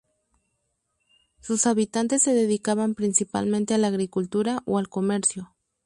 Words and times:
Sus 1.41 1.67
habitantes 1.67 2.23
se 2.23 2.33
dedicaban 2.33 2.95
principalmente 2.95 3.75
a 3.75 3.77
la 3.77 3.89
agricultura 3.89 4.63
o 4.65 4.79
al 4.79 4.89
comercio. 4.89 5.53